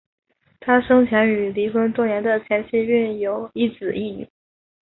[0.59, 4.27] 他生前与离婚多年的前妻育有一子一女。